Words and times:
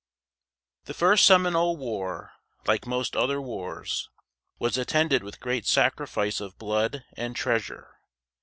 The 0.85 0.95
first 0.95 1.25
Seminole 1.27 1.77
war, 1.77 2.31
like 2.65 2.87
most 2.87 3.15
other 3.15 3.39
wars, 3.39 4.09
was 4.57 4.75
attended 4.75 5.21
with 5.21 5.39
great 5.39 5.67
sacrifice 5.67 6.41
of 6.41 6.57
blood 6.57 7.05
and 7.17 7.35
treasure. 7.35 7.99